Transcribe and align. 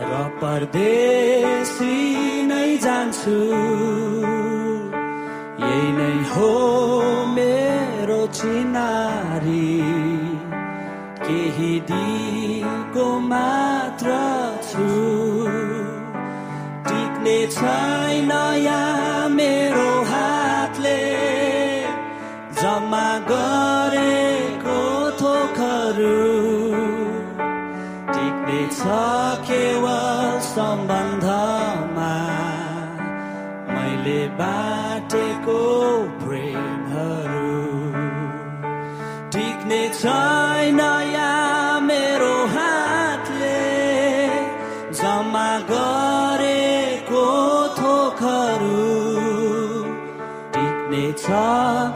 र 0.00 0.12
परदेशी 0.42 1.96
नै 2.42 2.76
जान्छु। 2.76 3.38
यही 5.64 5.92
नै 5.92 6.14
हो 6.30 6.52
मेरो 7.26 8.26
चिनारी। 8.26 9.80
केही 11.26 11.80
दिको 11.80 13.20
मात्र 13.20 14.08
छु। 14.62 15.10
छैन 17.50 18.30
यहाँ 18.56 19.28
मेरो 19.28 20.02
हातले। 20.02 20.98
जम्मा 22.62 23.18
गरेको 23.18 24.19
टिक्ने 28.12 28.66
छ 28.66 28.78
केवल 29.48 30.38
सम्बन्धमा। 30.40 32.12
मैले 33.68 34.28
बाटेको 34.28 35.60
प्रेमहरू। 36.24 37.58
टिक्ने 39.30 39.88
छैन 39.88 40.80
यहाँ 41.14 41.80
मेरो 41.80 42.46
हातले। 42.46 43.58
जम्मा 44.92 45.58
गरेको 45.58 47.26
थोकहरू। 47.68 48.88
टिक्ने 50.54 51.12
छ 51.12 51.24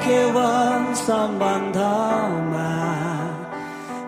केवल 0.07 0.95
सम्बन्धमा। 0.95 2.69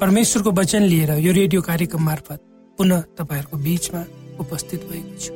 परमेश्वरको 0.00 0.50
वचन 0.52 0.82
लिएर 0.92 1.10
यो 1.24 1.32
रेडियो 1.32 1.60
कार्यक्रम 1.62 2.02
मार्फत 2.04 2.40
पुनः 2.78 3.00
तपाईँहरूको 3.18 3.56
बिचमा 3.56 4.02
उपस्थित 4.40 4.80
भएको 4.90 5.16
छु। 5.16 5.32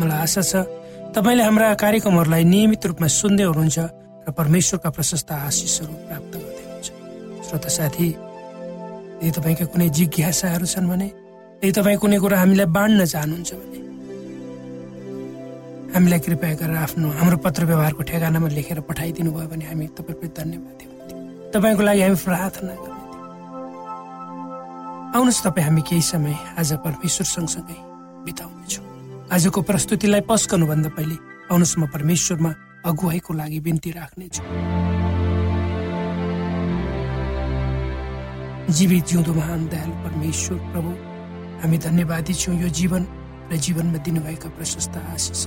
मलाई 0.00 0.18
आशा 0.20 0.42
छ 0.42 0.52
तपाईँले 1.16 1.42
हाम्रा 1.42 1.72
कार्यक्रमहरूलाई 1.80 2.44
नियमित 2.44 2.86
रूपमा 2.92 3.08
सुन्दै 3.08 3.44
हुनुहुन्छ 3.48 3.78
र 4.28 4.30
परमेश्वरका 4.36 4.90
प्रशस्त 4.96 5.32
आशिषहरू 5.32 5.92
प्राप्त 6.08 6.32
गर्दै 6.36 6.64
हुनुहुन्छ। 6.64 6.88
श्रोता 7.48 7.70
साथी 7.72 8.08
यदि 9.24 9.30
तपाईँका 9.32 9.64
कुनै 9.72 9.88
जिज्ञासाहरू 9.96 10.66
छन् 10.68 10.88
भने 10.92 11.08
यदि 11.64 11.72
तपाईँ 11.72 11.98
कुनै 12.04 12.18
कुरा 12.20 12.36
हामीलाई 12.42 12.68
बाँड्न 12.76 13.00
चाहनुहुन्छ 13.12 13.50
भने 13.60 13.78
हामीलाई 15.96 16.20
कृपया 16.20 16.54
गरेर 16.60 16.76
आफ्नो 16.84 17.08
हाम्रो 17.16 17.36
पत्र 17.48 17.62
व्यवहारको 17.64 18.02
ठेगानामा 18.12 18.48
लेखेर 18.60 18.80
पठाइदिनु 18.88 19.30
भयो 19.32 19.48
भने 19.52 19.64
हामी 19.72 19.86
तपाईँप्रति 19.96 20.36
धन्यवाद 20.36 20.80
तपाईँको 21.54 21.82
लागि 21.88 22.00
हामी 22.04 22.18
प्रार्थना 22.28 22.74
गर्ने 22.76 22.91
आउनुहोस् 25.12 25.44
तपाईँ 25.44 25.64
हामी 25.64 25.82
केही 25.84 26.00
समय 26.00 26.56
आज 26.56 26.72
परमेश्वर 26.80 27.26
सँगसँगै 27.28 27.76
बिताउनेछौँ। 28.24 29.28
आजको 29.28 29.60
प्रस्तुतिलाई 29.60 30.24
पस्कनुभन्दा 30.24 30.88
पहिले 30.96 31.16
आउनुहोस् 31.52 31.76
म 31.76 31.84
परमेश्वरमा 31.92 32.50
अगुवाईको 32.88 33.32
लागि 33.36 33.60
बिन्ती 33.60 33.90
राख्नेछु। 33.92 34.42
जीवित 38.72 39.04
जिउँदो 39.04 39.32
महान 39.36 39.60
दयालु 39.68 39.94
परमेश्वर 40.00 40.58
प्रभु 40.72 40.90
हामी 41.60 41.76
धन्यवादी 41.76 42.32
छौँ 42.32 42.56
यो 42.64 42.68
जीवन 42.72 43.02
र 43.52 43.56
जीवनमा 43.60 43.98
दिनुभएका 44.00 44.48
प्रशस्त 44.56 44.96
आशिष 45.12 45.40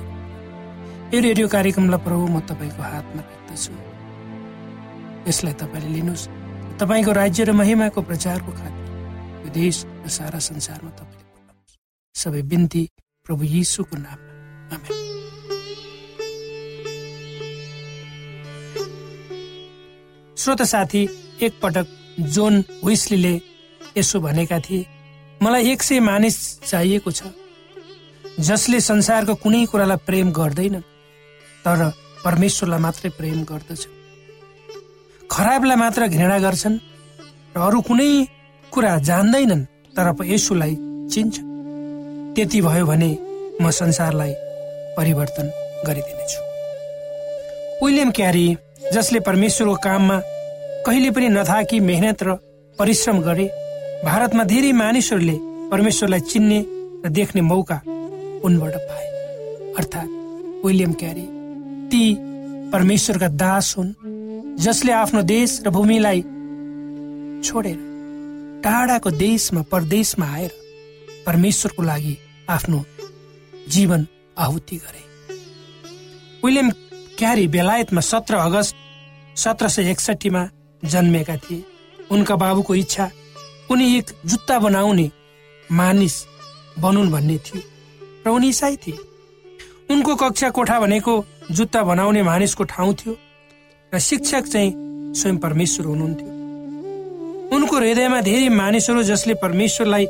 यो 1.10 1.18
रेडियो 1.26 1.48
कार्यक्रमलाई 1.50 2.06
प्रभु 2.06 2.26
म 2.30 2.38
तपाईँको 2.46 2.82
हातमा 2.86 3.22
राख्दछु। 3.26 3.74
यसलाई 5.26 5.54
तपाईँले 5.58 5.90
लिनुहोस्। 5.90 6.30
तपाईँको 6.78 7.12
राज्य 7.18 7.44
र 7.50 7.52
महिमाको 7.58 8.02
प्रचारको 8.06 8.52
खातिर 8.62 8.85
देश 9.50 9.86
र 10.06 10.10
सारा 10.10 10.40
संसारमा 10.40 10.90
तपाईँले 10.90 11.24
सबै 12.16 12.42
बिन्ती 12.42 12.84
प्रभु 13.26 13.44
यीशुको 13.44 13.96
नाममा। 13.98 14.78
श्रोत 20.38 20.62
साथी 20.62 21.02
एकपटक 21.42 21.88
जोन 22.36 22.64
विस्लीले 22.86 23.34
यसो 23.98 24.20
भनेका 24.20 24.60
थिए 24.60 24.86
मलाई 25.42 25.72
एक 25.72 25.84
सय 25.84 26.00
मानिस 26.00 26.38
चाहिएको 26.62 27.12
छ 27.12 27.24
जसले 28.40 28.80
संसारको 28.82 29.36
कुनै 29.36 29.66
कुरालाई 29.66 29.98
प्रेम 30.06 30.32
गर्दैन 30.32 30.80
तर 31.66 31.80
परमेश्वरलाई 32.24 32.80
मात्रै 32.80 33.10
प्रेम 33.10 33.44
गर्दछ। 33.44 33.82
खराबलाई 35.32 35.78
मात्र 35.78 36.08
घृणा 36.08 36.38
गर्छन् 36.40 36.78
र 37.56 37.58
अरू 37.62 37.82
कुनै 37.82 38.10
कुरा 38.76 38.98
जान्दैनन् 39.08 39.64
तर 39.96 40.08
यसुलाई 40.26 40.76
चिन्छ। 41.12 41.36
त्यति 42.36 42.60
भयो 42.62 42.86
भने 42.86 43.12
म 43.62 43.72
संसारलाई 43.72 44.34
परिवर्तन 44.98 45.48
गरिदिनेछु। 45.88 46.40
विलियम 47.82 48.12
क्यारी 48.12 48.46
जसले 48.94 49.20
परमेश्वरको 49.20 49.76
काममा 49.86 50.18
कहिले 50.86 51.10
पनि 51.16 51.28
नथाकी 51.30 51.80
मेहनत 51.80 52.24
र 52.24 52.36
परिश्रम 52.80 53.18
गरे 53.24 53.46
भारतमा 54.04 54.44
धेरै 54.44 54.72
मानिसहरूले 54.74 55.38
परमेश्वरलाई 55.72 56.20
चिन्ने 56.32 56.60
र 57.06 57.10
देख्ने 57.10 57.42
मौका 57.42 57.82
उनबाट 58.44 58.76
पाए। 58.90 59.08
अर्थात् 59.80 60.12
विलियम 60.66 60.94
क्यारी 61.00 61.26
ती 61.92 62.04
परमेश्वरका 62.76 63.28
दास 63.40 63.68
हुन् 63.78 63.96
जसले 64.60 64.92
आफ्नो 64.92 65.22
देश 65.24 65.62
र 65.66 65.70
भूमिलाई 65.72 66.22
छोडेर 67.42 67.80
टाढाको 68.66 69.10
देशमा 69.12 69.62
परदेशमा 69.62 70.26
आएर 70.26 70.52
परमेश्वरको 71.26 71.84
लागि 71.84 72.18
आफ्नो 72.50 72.84
जीवन 73.70 74.06
आहुति 74.38 74.76
गरे। 74.76 75.04
विलियम 76.46 76.70
क्यारी 77.18 77.48
बेलायतमा 77.48 78.02
सत्र 78.02 78.36
अगस्त 78.36 78.76
सत्र 79.38 79.68
सय 79.70 79.92
एकसठीमा 79.92 80.48
जन्मेका 80.84 81.36
थिए। 81.38 81.64
उनका 82.12 82.36
बाबुको 82.36 82.76
इच्छा 82.76 83.10
उनी 83.72 83.96
एक 83.98 84.12
जुत्ता 84.26 84.60
बनाउने 84.60 85.10
मानिस 85.70 86.16
बनुन् 86.80 87.12
भन्ने 87.12 87.38
थियो 87.38 87.62
र 88.26 88.30
उनी 88.30 88.50
इसाई 88.50 88.76
थिए। 88.78 88.98
उनको 89.94 90.16
कक्षा 90.16 90.50
कोठा 90.50 90.80
भनेको 90.80 91.24
जुत्ता 91.52 91.84
बनाउने 91.84 92.24
मानिसको 92.24 92.64
ठाउँ 92.74 92.94
थियो 92.96 93.18
र 93.94 94.00
शिक्षक 94.02 94.44
चाहिँ 94.44 94.74
स्वयं 95.14 95.38
परमेश्वर 95.38 95.86
हुनुहुन्थ्यो। 95.86 96.35
उनको 97.56 97.76
हृदयमा 97.78 98.20
धेरै 98.22 98.50
मानिसहरू 98.50 99.04
जसले 99.04 99.34
परमेश्वरलाई 99.44 100.06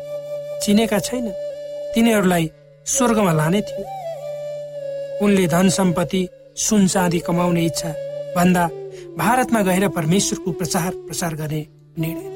चिनेका 0.64 1.00
छैन 1.08 1.26
तिनीहरूलाई 1.96 2.50
स्वर्गमा 2.86 3.34
लाने 3.34 3.62
थियो। 3.62 3.84
उनले 5.26 5.46
धन 5.48 5.70
सम्पत्ति 5.70 6.28
सुन 6.58 6.88
चाँदी 6.88 7.20
कमाउने 7.28 7.66
इच्छा 7.66 7.92
भन्दा 8.36 8.66
भारतमा 9.18 9.62
गएर 9.62 9.88
परमेश्वरको 9.98 10.52
प्रचार 10.52 10.92
प्रसार 11.08 11.36
गर्ने 11.36 11.62
निर्णय 12.00 12.34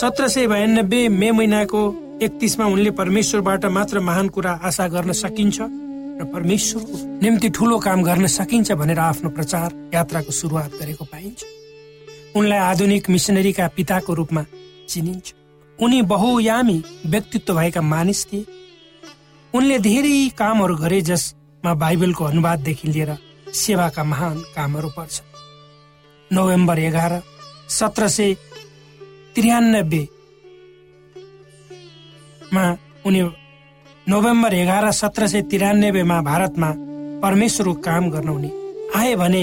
सत्र 0.00 0.28
सय 0.28 0.46
बयानब्बे 0.46 1.00
मे 1.20 1.30
महिनाको 1.30 1.80
एकतिसमा 2.22 2.66
उनले 2.66 2.90
परमेश्वरबाट 3.00 3.64
मात्र 3.76 4.00
महान 4.00 4.28
कुरा 4.34 4.52
आशा 4.64 4.86
गर्न 4.88 5.12
सकिन्छ 5.22 5.58
र 5.60 6.24
परमेश्वरको 6.34 6.96
निम्ति 7.22 7.48
ठुलो 7.56 7.78
काम 7.78 8.02
गर्न 8.02 8.26
सकिन्छ 8.38 8.72
भनेर 8.72 8.98
आफ्नो 8.98 9.30
प्रचार 9.30 9.68
यात्राको 9.94 10.32
सुरुवात 10.32 10.70
गरेको 10.80 11.04
पाइन्छ। 11.04 11.44
उनलाई 12.36 12.58
आधुनिक 12.60 13.04
मिसनरीका 13.10 13.66
पिताको 13.76 14.12
रूपमा 14.14 14.42
चिनिन्छ। 14.88 15.26
उनी 15.78 15.98
बहुयामी 16.04 16.78
व्यक्तित्व 17.06 17.54
भएका 17.54 17.80
मानिस 17.82 18.20
थिए। 18.26 18.46
उनले 19.54 19.76
धेरै 19.80 20.16
कामहरू 20.38 20.74
गरे 20.76 21.00
जसमा 21.02 21.72
बाइबलको 21.74 22.22
अनुवाददेखि 22.24 22.86
लिएर 22.88 23.10
सेवाका 23.54 24.02
महान 24.04 24.36
कामहरू 24.56 24.88
पर्छ। 24.96 25.14
नोभेम्बर 26.30 26.78
एघार 26.78 27.12
सत्र 27.70 28.02
सय 28.08 28.30
त्रियानब्बेमा 29.34 30.14
उनी 33.06 33.20
नोभेम्बर 34.06 34.52
एघार 34.54 34.84
सत्र 34.92 35.22
सय 35.26 35.40
तिरानब्बेमा 35.50 36.18
भारतमा 36.22 36.70
परमेश्वरको 37.22 37.74
काम 37.80 38.04
गर्न 38.10 38.28
उनी 38.28 38.50
आए 38.96 39.12
भने 39.16 39.42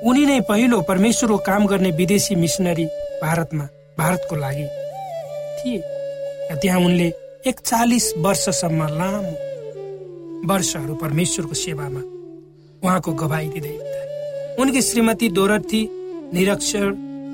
उनी 0.00 0.24
नै 0.26 0.40
पहिलो 0.48 0.80
परमेश्वरको 0.88 1.36
काम 1.46 1.66
गर्ने 1.66 1.90
विदेशी 1.92 2.34
मिसनरी 2.34 2.84
भारतमा 3.22 3.64
भारतको 3.98 4.36
लागि 4.36 4.66
थिए। 5.58 5.78
त्यहाँ 6.60 6.80
उनले 6.80 7.08
एकचालिस 7.46 8.06
वर्षसम्म 8.18 8.86
लामो 8.98 9.34
वर्षहरू 10.48 10.94
परमेश्वरको 11.04 11.54
सेवामा 11.54 12.02
उहाँको 12.82 13.12
गवाई 13.22 13.48
दिँदै 13.54 13.76
उनकी 14.60 14.82
श्रीमती 14.82 15.28
दोरथी 15.36 15.82
निरक्षर 16.34 16.86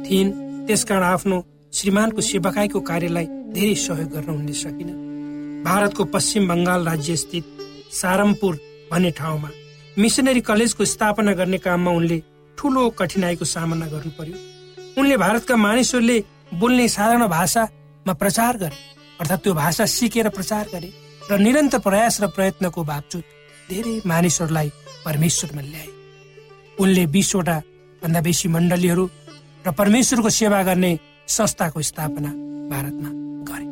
थिइन्। 0.06 0.30
त्यसकारण 0.66 1.02
आफ्नो 1.04 1.42
श्रीमानको 1.72 2.20
सेवाकाईको 2.20 2.80
कार्यलाई 2.90 3.26
धेरै 3.54 3.74
सहयोग 3.86 4.10
गर्न 4.12 4.30
उनले 4.34 4.54
सकिन। 4.58 4.88
भारतको 5.64 6.04
पश्चिम 6.14 6.48
बङ्गाल 6.48 6.80
राज्य 6.88 7.16
स्थित 7.16 7.44
सारमपुर 7.94 8.54
भन्ने 8.90 9.10
ठाउँमा 9.18 9.50
मिसनरी 9.96 10.40
कलेजको 10.48 10.84
स्थापना 10.84 11.32
गर्ने 11.32 11.58
काममा 11.58 11.90
उनले 11.92 12.18
ठुलो 12.58 12.88
कठिनाईको 12.98 13.44
सामना 13.44 13.86
गर्नु 13.86 14.10
पर्यो। 14.18 14.36
उनले 14.98 15.16
भारतका 15.16 15.56
मानिसहरूले 15.56 16.18
बोल्ने 16.54 16.88
साधारण 16.88 17.26
भाषामा 17.28 18.12
प्रचार 18.12 18.56
गरे 18.56 18.76
अर्थात् 19.20 19.42
त्यो 19.42 19.54
भाषा 19.54 19.84
सिकेर 19.86 20.28
प्रचार 20.28 20.64
गरे 20.72 20.88
र 21.30 21.38
निरन्तर 21.38 21.78
प्रयास 21.82 22.20
र 22.22 22.26
प्रयत्नको 22.36 22.84
बावजुद 22.84 23.24
धेरै 23.70 23.94
मानिसहरूलाई 24.06 24.68
परमेश्वरमा 25.04 25.62
ल्याए। 25.62 25.88
उनले 26.78 27.04
बिसवटा 27.14 27.56
भन्दा 28.02 28.20
बेसी 28.20 28.48
मण्डलीहरू 28.48 29.04
र 29.66 29.70
परमेश्वरको 29.72 30.30
सेवा 30.30 30.62
गर्ने 30.62 30.92
संस्थाको 31.28 31.82
स्थापना 31.82 32.30
भारतमा 32.70 33.10
गरे। 33.48 33.66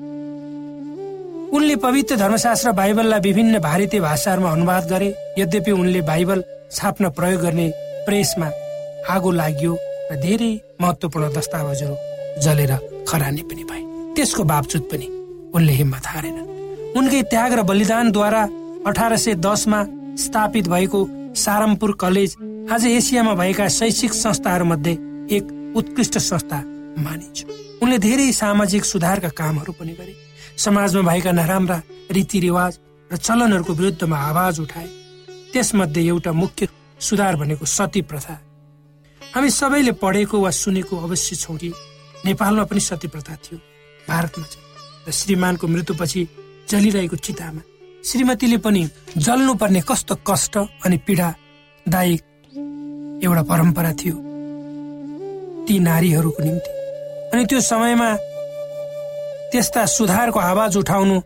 उनले 1.56 1.76
पवित्र 1.76 2.16
धर्मशास्त्र 2.16 2.72
बाइबललाई 2.72 3.20
विभिन्न 3.20 3.58
भारतीय 3.60 4.00
भाषाहरूमा 4.00 4.50
अनुवाद 4.50 4.84
गरे 4.90 5.08
यद्यपि 5.38 5.72
उनले 5.72 6.00
बाइबल 6.10 6.44
छाप्न 6.72 7.10
प्रयोग 7.16 7.40
गर्ने 7.42 7.66
प्रेसमा 8.06 8.48
आगो 9.08 9.30
लाग्यो 9.30 9.72
र 10.10 10.16
धेरै 10.20 10.52
महत्वपूर्ण 10.80 11.32
दस्तावेजहरू 11.32 11.96
जलेर 12.40 12.72
खरानी 13.08 13.42
पनि 13.48 13.64
भए। 13.64 13.82
त्यसको 14.16 14.42
बावजुद 14.44 14.82
पनि 14.90 15.06
उनले 15.54 15.72
हिम्मत 15.72 16.06
हारेनन् 16.06 16.52
उनकै 16.98 17.22
त्याग 17.32 17.52
र 17.52 17.62
बलिदानद्वारा 17.70 18.42
अठार 18.86 19.16
सय 19.16 19.34
दसमा 19.46 19.80
स्थापित 20.24 20.68
भएको 20.68 21.00
सारमपुर 21.36 21.92
कलेज 22.00 22.36
आज 22.72 22.84
एसियामा 22.86 23.34
भएका 23.34 23.66
शैक्षिक 23.68 24.12
संस्थाहरू 24.14 24.64
मध्ये 24.64 24.92
एक 25.36 25.44
उत्कृष्ट 25.76 26.18
संस्था 26.20 26.58
मानिन्छ। 26.98 27.38
उनले 27.82 27.98
धेरै 27.98 28.32
सामाजिक 28.32 28.84
सुधारका 28.84 29.28
कामहरू 29.28 29.72
पनि 29.80 29.92
गरे। 29.92 30.14
समाजमा 30.56 31.02
भएका 31.02 31.32
नराम्रा 31.32 31.78
रीतिरिवाज 32.10 32.72
र 33.10 33.16
चलनहरूको 33.16 33.72
विरुद्धमा 33.74 34.16
आवाज 34.30 34.60
उठाए। 34.60 34.88
त्यसमध्ये 35.52 36.06
एउटा 36.06 36.32
मुख्य 36.32 36.68
सुधार 37.00 37.36
भनेको 37.36 37.64
सती 37.66 38.00
प्रथा 38.02 38.34
हामी 39.34 39.50
सबैले 39.50 39.92
पढेको 39.98 40.38
वा 40.40 40.50
सुनेको 40.54 40.94
अवश्य 40.96 41.36
छौँ 41.36 41.56
कि 41.58 41.72
नेपालमा 42.24 42.64
पनि 42.70 42.80
सती 42.80 43.08
प्रथा 43.10 43.34
थियो 43.42 43.58
भारतमा 44.08 44.46
चाहिँ। 44.46 44.66
र 45.08 45.10
श्रीमानको 45.10 45.66
मृत्युपछि 45.66 46.20
जलिरहेको 46.70 47.16
चितामा। 47.18 47.62
श्रीमतीले 48.06 48.58
पनि 48.62 48.82
जल्नुपर्ने 49.18 49.80
कस्तो 49.90 50.14
कष्ट 50.28 50.54
अनि 50.86 50.96
पीडादायक 51.06 52.20
एउटा 53.24 53.42
परम्परा 53.50 53.92
थियो 54.00 54.16
ती 55.66 55.74
नारीहरूको 55.82 56.42
निम्ति। 56.44 56.70
अनि 57.34 57.42
त्यो 57.50 57.60
समयमा 57.60 58.10
त्यस्ता 59.50 59.82
सुधारको 59.98 60.38
आवाज 60.40 60.76
उठाउनु 60.76 61.16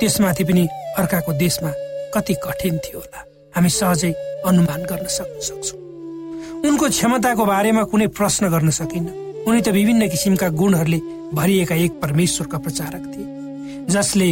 त्यसमाथि 0.00 0.44
पनि 0.44 0.64
अर्काको 0.98 1.32
देशमा 1.36 1.72
कति 2.14 2.34
कठिन 2.44 2.78
थियो 2.80 2.98
होला। 2.98 3.20
हामी 3.54 3.70
सहजै 3.70 4.12
अनुमान 4.48 4.80
गर्न 4.88 5.06
सक्न 5.18 5.40
सक्छौँ 5.48 5.77
उनको 6.66 6.88
क्षमताको 6.88 7.44
बारेमा 7.44 7.82
कुनै 7.90 8.06
प्रश्न 8.18 8.48
गर्न 8.50 8.70
सकिन्न। 8.70 9.08
उनी 9.46 9.60
त 9.60 9.68
विभिन्न 9.68 10.08
किसिमका 10.10 10.48
गुणहरूले 10.60 10.98
भरिएका 11.34 11.74
एक 11.74 11.92
परमेश्वरका 12.02 12.58
प्रचारक 12.58 13.02
थिए 13.12 13.26
जसले 13.94 14.30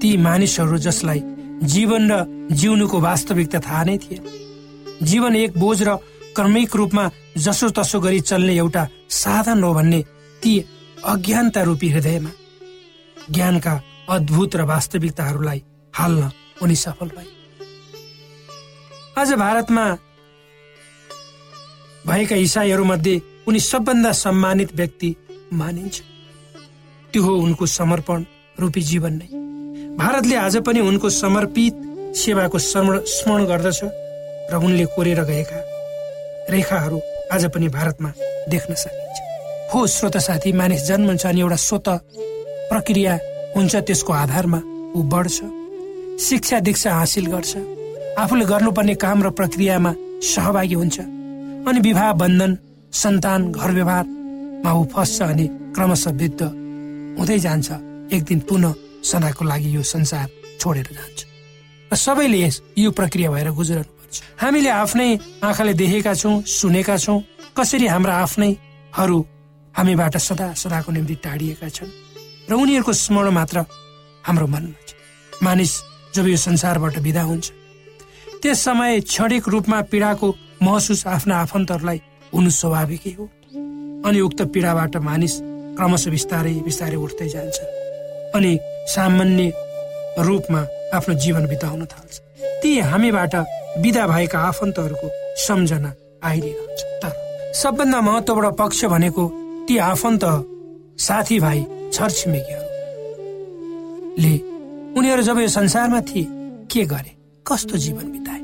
ती 0.00 0.10
मानिसहरू 0.16 0.78
जसलाई 0.78 1.20
जीवन 1.72 2.02
र 2.10 2.14
जिउनुको 2.54 3.00
वास्तविकता 3.00 3.58
थाहा 3.66 3.82
नै 3.84 3.96
थिए 3.98 4.18
जीवन 5.02 5.36
एक 5.36 5.58
बोझ 5.58 5.78
र 5.82 5.96
क्रमिक 6.36 6.76
रूपमा 6.76 7.10
जसो 7.36 7.68
तसो 7.76 7.98
गरी 8.00 8.20
चल्ने 8.30 8.54
एउटा 8.56 8.86
साधन 9.18 9.62
हो 9.62 9.72
भन्ने 9.74 10.00
ती 10.42 10.52
अज्ञानता 11.04 11.62
रूपी 11.62 11.88
हृदयमा 11.90 12.30
ज्ञानका 13.34 13.74
अद्भुत 14.08 14.56
र 14.56 14.62
वास्तविकताहरूलाई 14.72 15.62
हाल्न 15.94 16.30
उनी 16.62 16.76
सफल 16.76 17.08
भए। 17.16 17.26
आज 19.18 19.32
भारतमा 19.34 19.84
भएका 22.18 22.36
इसाईहरूमध्ये 22.36 23.20
उनी 23.46 23.60
सबभन्दा 23.62 24.10
सम्मानित 24.12 24.74
व्यक्ति 24.76 25.14
मानिन्छ। 25.54 26.00
त्यो 27.12 27.22
हो 27.22 27.34
उनको 27.38 27.66
समर्पण 27.66 28.24
रूपी 28.60 28.80
जीवन 28.82 29.12
नै। 29.14 29.28
भारतले 29.96 30.36
आज 30.36 30.56
पनि 30.66 30.80
उनको 30.80 31.10
समर्पित 31.14 31.74
सेवाको 32.18 32.58
स्मरण 32.58 33.44
गर्दछ 33.46 33.80
र 34.50 34.56
उनले 34.58 34.84
कोरेर 34.94 35.22
गएका 35.24 35.60
रेखाहरू 36.50 36.98
आज 37.32 37.44
पनि 37.54 37.68
भारतमा 37.68 38.10
देख्न 38.50 38.74
सकिन्छ। 38.74 39.18
हो 39.74 39.86
श्रोत 39.86 40.16
साथी 40.18 40.52
मानिस 40.52 40.82
जन्मन्छ 40.88 41.26
अनि 41.26 41.40
एउटा 41.40 41.56
स्वत 41.56 41.88
प्रक्रिया 42.70 43.14
हुन्छ 43.54 43.76
त्यसको 43.76 44.12
आधारमा 44.12 44.60
ऊ 44.96 45.02
बढ्छ। 45.06 45.38
शिक्षा 46.18 46.60
दीक्षा 46.66 46.94
हासिल 46.94 47.26
गर्छ। 47.30 47.56
आफूले 48.18 48.44
गर्नुपर्ने 48.44 48.94
काम 49.06 49.22
र 49.22 49.30
प्रक्रियामा 49.38 49.94
सहभागी 50.24 50.74
हुन्छ। 50.74 50.98
अनि 51.66 51.80
विवाह 51.80 52.12
बन्धन 52.20 52.56
सन्तान 52.92 53.40
घर 53.52 53.70
व्यवहारमा 53.72 54.70
ऊ 54.72 54.84
फस्छ 54.92 55.22
अनि 55.22 55.46
क्रमशः 55.74 56.12
वृद्ध 56.20 56.42
हुँदै 57.18 57.38
जान्छ। 57.38 57.68
एक 58.14 58.22
दिन 58.24 58.40
पुनः 58.48 58.74
सदाको 59.04 59.44
लागि 59.44 59.68
यो 59.76 59.82
संसार 59.84 60.26
छोडेर 60.60 60.88
जान्छ। 60.92 61.18
र 61.92 61.96
सबैले 61.96 62.38
यस 62.42 62.62
यो 62.78 62.90
प्रक्रिया 62.90 63.30
भएर 63.30 63.50
गुजरनु 63.52 63.92
पर्छ 63.98 64.14
हामीले 64.40 64.70
आफ्नै 64.70 65.08
आँखाले 65.44 65.72
देखेका 65.74 66.14
छौँ 66.14 66.42
सुनेका 66.46 66.96
छौँ। 66.96 67.20
कसरी 67.56 67.86
हाम्रा 67.86 68.14
आफ्नैहरू 68.24 69.18
हामीबाट 69.74 70.16
सदा 70.16 70.52
सदाको 70.54 70.92
निम्ति 70.92 71.14
टाढिएका 71.24 71.68
छन्। 71.68 71.90
र 72.48 72.52
उनीहरूको 72.54 72.92
स्मरण 72.92 73.30
मात्र 73.34 73.64
हाम्रो 74.24 74.46
मनमा 74.46 74.80
छ। 74.86 74.94
मानिस 75.42 75.72
जब 76.14 76.26
यो 76.26 76.36
संसारबाट 76.36 76.98
विदा 76.98 77.22
हुन्छ 77.22 77.46
त्यस 78.42 78.58
समय 78.64 79.00
क्षणिक 79.00 79.48
रूपमा 79.48 79.80
पीडाको 79.90 80.28
महसुस 80.62 81.06
आफ्ना 81.06 81.36
आफन्तहरूलाई 81.40 82.00
हुनु 82.34 82.50
स्वाभाविकै 82.50 83.10
हो। 83.18 83.24
अनि 84.06 84.20
उक्त 84.20 84.42
पीडाबाट 84.54 84.96
मानिस 85.08 85.34
क्रमशः 85.76 86.10
बिस्तारै 86.10 86.54
बिस्तारै 86.66 86.96
उठ्दै 86.96 87.28
जान्छ 87.28 87.58
अनि 88.36 88.58
सामान्य 88.94 89.52
रूपमा 90.18 90.60
आफ्नो 90.96 91.14
जीवन 91.24 91.46
बिताउन 91.46 91.84
थाल्छ। 91.84 92.20
ती 92.62 92.70
हामीबाट 92.90 93.34
विदा 93.82 94.04
भएका 94.06 94.38
आफन्तहरूको 94.50 95.08
सम्झना 95.46 95.90
आइरहन्छ 96.24 96.80
तर 97.02 97.12
सबभन्दा 97.54 98.00
महत्वपूर्ण 98.00 98.50
पक्ष 98.60 98.84
भनेको 98.94 99.24
ती 99.68 99.74
आफन्त 99.84 100.24
साथीभाइ 100.98 101.60
छरछिमेकीहरूले। 101.94 104.34
उनीहरू 104.98 105.22
जब 105.22 105.38
यो 105.38 105.48
संसारमा 105.48 106.00
थिए 106.00 106.26
के 106.72 106.84
गरे? 106.84 107.12
कस्तो 107.46 107.76
जीवन 107.78 108.12
बिताए? 108.12 108.40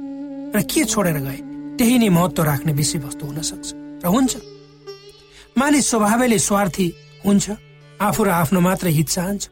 र 0.55 0.63
के 0.63 0.85
छोडेर 0.85 1.19
गए? 1.19 1.54
त्यही 1.79 1.99
नै 1.99 2.09
महत्व 2.09 2.43
राख्ने 2.43 2.73
विषयवस्तु 2.73 3.27
हुन 3.27 3.41
सक्छ। 3.43 3.69
र 4.03 4.07
हुन्छ। 4.07 4.33
मानिस 5.59 5.85
स्वभावैले 5.91 6.39
स्वार्थी 6.39 6.87
हुन्छ 7.27 7.47
आफू 8.01 8.21
र 8.25 8.29
आफ्नो 8.31 8.61
मात्र 8.61 8.87
हित 8.89 9.09
चाहन्छ। 9.09 9.43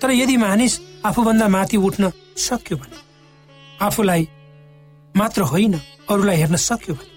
तर 0.00 0.10
यदि 0.12 0.36
मानिस 0.36 0.72
आफूभन्दा 1.04 1.46
माथि 1.48 1.76
उठ्न 1.78 2.12
सक्यो 2.36 2.76
भने 2.76 2.98
आफूलाई 3.80 4.22
मात्र 5.16 5.42
होइन 5.42 5.74
अरूलाई 6.08 6.36
हेर्न 6.36 6.56
सक्यो 6.56 6.94
भने 6.94 7.10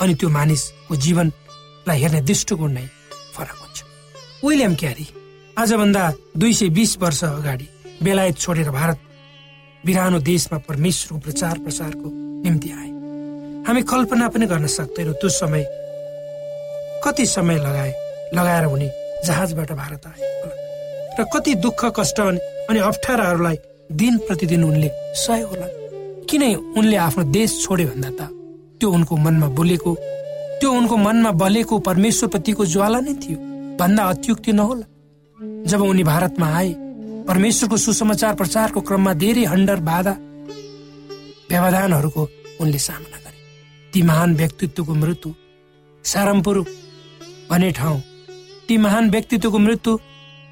अनि 0.00 0.14
त्यो 0.14 0.28
मानिसको 0.28 0.94
जीवनलाई 0.96 1.98
हेर्ने 2.00 2.20
दृष्टिकोण 2.20 2.70
नै 2.72 2.86
फरक 3.34 3.56
हुन्छ। 3.60 3.78
विलियम 4.44 4.74
क्यारी 4.74 5.06
आजभन्दा 5.58 6.02
दुई 6.36 6.52
सय 6.54 6.68
बिस 6.68 6.98
वर्ष 6.98 7.24
अगाडि 7.24 7.66
बेलायत 8.02 8.36
छोडेर 8.38 8.70
भारत 8.70 8.98
बिरानो 9.86 10.18
देशमा 10.20 10.58
परमेश्वरको 10.68 11.18
प्रचार 11.24 11.58
प्रसारको 11.58 12.08
हामी 13.66 13.82
कल्पना 13.82 14.28
पनि 14.28 14.46
गर्न 14.46 14.66
सक्दैनौँ 14.66 15.14
त्यो 15.14 15.28
समय। 15.30 15.64
कति 17.04 17.24
समय 17.26 17.58
लगाए 17.58 17.92
लगाएर 18.34 18.64
उनी 18.66 18.88
जहाजबाट 19.26 19.72
भारत 19.72 20.06
आए। 20.06 20.20
र 21.20 21.24
कति 21.32 21.54
दुःख 21.54 21.84
कष्ट 21.96 22.20
अनि 22.20 22.78
अप्ठ्याराहरूलाई 22.80 23.58
दिन 23.92 24.18
प्रतिदिन 24.18 24.64
उनले 24.64 24.90
सहे 25.16 25.42
होला। 25.42 25.66
किन 26.28 26.42
उनले 26.78 26.96
आफ्नो 26.96 27.24
देश 27.32 27.50
छोडे 27.64 27.84
भन्दा 27.84 28.10
त 28.10 28.28
त्यो 28.80 28.90
उनको 28.90 29.16
मनमा 29.16 29.48
बोलेको 29.56 29.94
त्यो 30.60 30.70
उनको 30.70 30.96
मनमा 30.96 31.30
बलेको 31.32 31.78
परमेश्वर 31.78 32.28
प्रतिको 32.28 32.66
ज्वाला 32.66 33.00
नै 33.00 33.14
थियो। 33.16 33.38
भन्दा 33.80 34.02
अत्युक्ति 34.04 34.52
नहोला। 34.52 34.86
जब 35.70 35.80
उनी 35.82 36.04
भारतमा 36.04 36.46
आए 36.56 36.72
परमेश्वरको 37.28 37.76
सुसमाचार 37.76 38.34
प्रचारको 38.34 38.80
क्रममा 38.80 39.12
धेरै 39.16 39.44
हन्डर 39.44 39.80
बाधा 39.80 40.14
व्यवधानहरूको 41.50 42.22
उनले 42.60 42.78
सामना 42.78 43.23
ती 43.94 44.00
महान 44.02 44.34
व्यक्तित्वको 44.36 44.94
मृत्यु 44.94 45.32
सारमपुर 46.04 46.58
भन्ने 47.50 47.70
ठाउँ। 47.70 48.00
ती 48.68 48.76
महान 48.76 49.10
व्यक्तित्वको 49.10 49.58
मृत्यु 49.58 49.96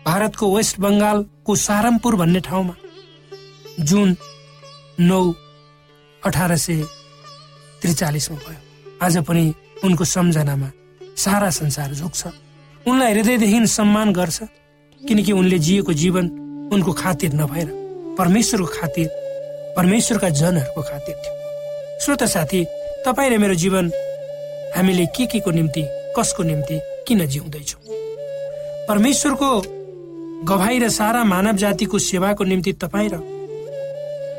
भारतको 0.07 0.55
वेस्ट 0.57 0.79
बङ्गालको 0.81 1.55
सारमपुर 1.57 2.17
भन्ने 2.17 2.41
ठाउँमा। 2.41 2.75
जुन 3.81 4.17
नौ 5.01 5.23
अठार 6.23 6.57
सय 6.57 6.83
त्रिचालिसमा 7.83 8.37
भयो। 8.37 8.61
आज 9.03 9.19
पनि 9.27 9.55
उनको 9.85 10.05
सम्झनामा 10.05 10.71
सारा 11.17 11.51
संसार 11.51 11.95
झुक्छ। 11.95 12.27
उनलाई 12.87 13.13
हृदयदेखि 13.13 13.67
सम्मान 13.67 14.13
गर्छ 14.13 14.39
किनकि 15.01 15.33
उनले 15.33 15.59
जिएको 15.59 15.93
जीवन 15.93 16.29
उनको 16.73 16.93
खातिर 16.93 17.35
नभएर 17.35 17.69
परमेश्वरको 18.19 18.71
खातिर 18.79 19.09
परमेश्वरका 19.77 20.29
जनहरूको 20.31 20.83
खातिर 20.83 21.15
थियो। 21.17 21.35
श्रोत 22.05 22.23
साथी 22.29 22.65
तपाईँ 23.07 23.31
र 23.31 23.39
मेरो 23.39 23.55
जीवन 23.55 23.91
हामीले 24.77 25.07
के 25.07 25.27
के 25.27 25.41
को 25.41 25.51
निम्ति 25.51 25.83
कसको 26.17 26.43
निम्ति 26.43 26.79
किन 27.09 27.27
जिउँदैछौँ? 27.27 27.81
परमेश्वरको 28.89 29.51
गवाई 30.47 30.79
र 30.79 30.89
सारा 30.89 31.25
मानव 31.25 31.57
जातिको 31.57 31.99
सेवाको 31.99 32.45
निम्ति 32.45 32.73
तपाईँ 32.73 33.09
र 33.13 33.19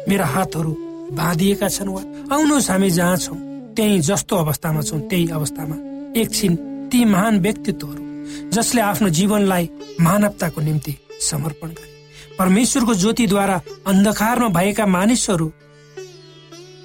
मेरा 0.09 0.25
हातहरू 0.25 0.71
बाँधिएका 1.11 1.67
छन् 1.67 1.89
वा? 1.89 2.01
आउनुहोस् 2.31 2.69
हामी 2.71 2.89
जहाँ 2.89 3.17
छौँ 3.17 3.37
त्यही 3.75 3.99
जस्तो 3.99 4.35
अवस्थामा 4.35 4.81
छौँ 4.81 4.99
त्यही 5.09 5.29
अवस्थामा। 5.29 5.75
एकछिन 6.19 6.55
ती 6.91 7.05
महान 7.05 7.39
व्यक्तित्वहरू 7.39 8.49
जसले 8.49 8.81
आफ्नो 8.81 9.09
जीवनलाई 9.09 9.69
मानवताको 10.01 10.61
निम्ति 10.61 10.95
समर्पण 11.19 11.67
गरे। 11.67 11.91
परमेश्वरको 12.39 12.93
ज्योतिद्वारा 12.93 13.61
अन्धकारमा 13.87 14.47
भएका 14.47 14.85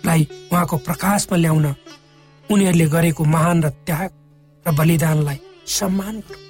मानिसहरूलाई 0.08 0.26
उहाँको 0.52 0.76
प्रकाशमा 0.78 1.36
ल्याउन 1.36 1.66
उनीहरूले 2.48 2.86
गरेको 2.88 3.24
महान 3.26 3.62
र 3.62 3.68
त्याग 3.84 4.10
र 4.66 4.72
बलिदानलाई 4.72 5.38
सम्मान 5.68 6.16
गरौँ 6.20 6.44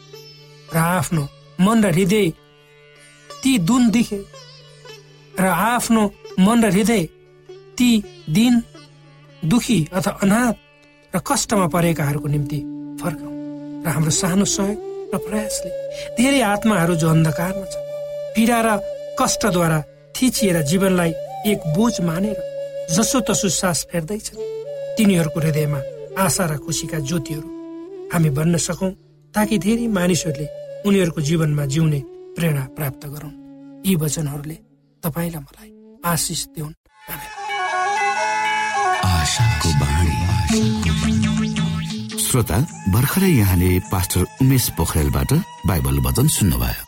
र 0.69 0.77
आफ्नो 0.79 1.23
मन 1.59 1.85
र 1.85 1.89
हृदय 1.91 2.31
ती 3.43 3.59
दुन 3.61 3.91
दिखे 3.91 4.21
र 5.35 5.45
आफ्नो 5.45 6.03
मन 6.39 6.65
र 6.65 6.71
हृदय 6.71 7.03
ती 7.75 7.91
दिन 8.31 8.63
दुखी 9.43 9.79
अथवा 9.93 10.13
अनाथ 10.23 10.55
र 11.13 11.19
कष्टमा 11.21 11.67
परेकाहरूको 11.67 12.29
निम्ति 12.29 12.59
फर्काउँ 13.01 13.35
र 13.85 13.89
हाम्रो 13.89 14.13
सानो 14.13 14.45
सहयोग 14.47 15.15
र 15.15 15.19
प्रयासले 15.19 15.71
धेरै 16.15 16.41
आत्माहरू 16.47 16.95
जो 16.95 17.09
अन्धकारमा 17.09 17.67
छ 17.67 17.75
पीडा 18.35 18.59
र 18.61 18.69
कष्टद्वारा 19.19 19.79
थिचिएर 20.15 20.63
जीवनलाई 20.63 21.13
एक 21.47 21.61
बोझ 21.75 21.95
मानेर 22.01 22.48
जसो 22.91 23.21
तसो 23.21 23.49
सास 23.53 23.87
फेर्दैछ 23.93 24.27
तिनीहरूको 24.97 25.41
हृदयमा 25.41 25.81
आशा 26.19 26.45
र 26.47 26.57
खुसीका 26.59 26.99
ज्योतिहरू। 26.99 27.49
हामी 28.13 28.31
बन्न 28.31 28.57
सकौँ 28.59 28.91
ताकि 29.35 29.59
धेरै 29.59 29.87
मानिसहरूले 29.89 30.47
उनीहरूको 30.89 31.21
जीवनमा 31.21 31.65
जिउने 31.67 32.01
प्रेरणा 32.37 32.65
प्राप्त 32.77 33.03
गरौँ। 33.07 33.33
यी 33.87 33.95
वचनहरूले 33.95 34.57
तपाईँलाई 35.03 35.43
मलाई 35.45 35.71
आशिष 36.05 36.41
दिउन्। 36.57 36.75
श्रोता 42.25 42.59
भर्खरै 42.89 43.31
यहाँले 43.31 43.71
पास्टर 43.93 44.25
उमेश 44.43 44.69
पोखरेलबाट 44.77 45.33
बाइबल 45.67 45.97
वचन 46.07 46.27
सुन्नुभयो। 46.29 46.88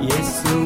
e 0.00 0.65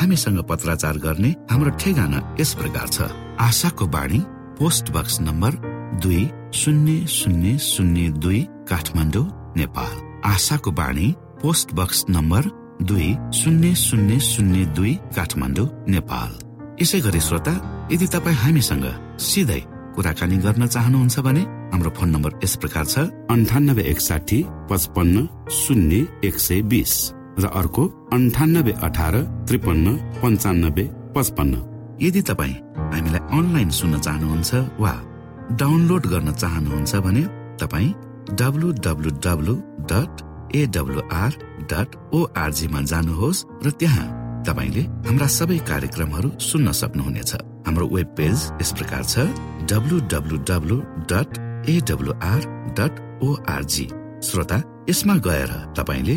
हामीसँग 0.00 0.38
पत्राचार 0.48 0.96
गर्ने 0.98 1.30
हाम्रो 1.50 1.70
ठेगाना 1.76 2.18
यस 2.40 2.54
प्रकार 2.54 2.88
छ। 2.88 3.12
आशाको 3.38 3.86
बाणी 3.86 4.20
पोस्ट 4.58 4.90
बक्स 4.92 5.20
नम्बर 5.20 5.52
दुई 6.02 6.22
शून्य 6.54 7.06
शून्य 7.06 7.58
शून्य 7.60 8.08
दुई 8.16 8.40
काठमाडौँ 8.70 9.26
नेपाल। 9.56 9.96
आशाको 10.24 10.70
बाणी 10.72 11.12
पोस्ट 11.42 11.74
बक्स 11.74 12.04
नम्बर 12.10 12.48
दुई 12.88 13.12
शून्य 13.34 13.74
शून्य 13.74 14.18
शून्य 14.20 14.64
दुई 14.76 14.94
काठमाडौँ 15.16 15.68
नेपाल। 15.88 16.32
यसै 16.82 17.00
गरी 17.00 17.20
श्रोता 17.20 17.54
यदि 17.92 18.06
तपाईँ 18.06 18.36
हामीसँग 18.36 18.86
सिधै 19.20 19.60
कुराकानी 19.94 20.36
गर्न 20.44 20.66
चाहनुहुन्छ 20.66 21.18
भने 21.20 21.40
हाम्रो 21.72 21.90
फोन 21.96 22.08
नम्बर 22.16 22.40
यस 22.44 22.56
प्रकार 22.56 22.84
छ। 22.84 22.98
अन्ठानब्बे 23.30 23.82
एकसाठी 23.92 24.44
पचपन्न 24.70 25.28
शून्य 25.52 26.06
एक 26.24 26.38
सय 26.40 26.62
बिस। 26.72 27.19
र 27.42 27.46
अर्को 27.60 27.82
अन्ठानब्बे 28.12 28.72
अठार 28.86 29.14
त्रिपन्न 29.48 29.86
पन्चानब्बे 30.22 30.84
पचपन्न। 31.16 31.54
यदि 32.04 32.22
तपाईँ 32.30 32.54
हामीलाई 32.92 33.22
अनलाइन 33.38 33.70
सुन्न 33.78 33.94
चाहनुहुन्छ 34.06 34.50
वा 34.82 34.94
डाउनलोड 35.60 36.06
गर्न 36.12 36.32
चाहनुहुन्छ 36.42 36.92
भने 37.06 37.22
तपाईँ 37.62 37.94
W 38.40 38.68
W 38.86 39.10
W 39.26 39.54
dot 39.90 40.12
AWR 40.56 41.32
dot 41.70 41.88
ओआरजीमा 42.16 42.80
जानुहोस् 42.92 43.44
र 43.64 43.70
त्यहाँ 43.80 44.06
तपाईँले 44.46 44.82
हाम्रा 45.06 45.26
सबै 45.38 45.58
कार्यक्रमहरू 45.70 46.28
सुन्न 46.48 46.72
सक्नुहुनेछ। 46.80 47.32
हाम्रो 47.66 47.86
वेब 47.94 48.08
पेज 48.18 48.38
यस 48.60 48.70
प्रकार 48.78 49.02
छ 49.12 49.14
W 49.70 49.96
W 50.12 50.36
W 50.50 50.76
dot 51.12 51.30
AWR 51.74 52.40
dot 52.78 52.92
ORG 53.26 53.86
श्रोता 54.28 54.58
यसमा 54.90 55.14
गएर 55.26 55.50
तपाईँले 55.78 56.16